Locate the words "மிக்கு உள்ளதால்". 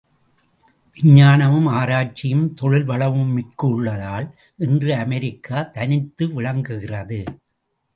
3.33-4.27